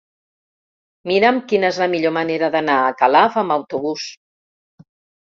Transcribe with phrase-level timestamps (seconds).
[1.09, 4.07] Mira'm quina és la millor manera d'anar a Calaf amb autobús.